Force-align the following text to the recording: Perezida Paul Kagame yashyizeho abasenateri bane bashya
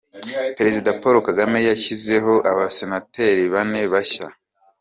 Perezida 0.57 0.89
Paul 1.01 1.17
Kagame 1.27 1.57
yashyizeho 1.69 2.33
abasenateri 2.51 3.43
bane 3.53 3.81
bashya 3.93 4.27